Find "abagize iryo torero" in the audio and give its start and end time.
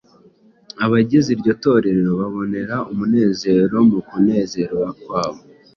0.85-2.09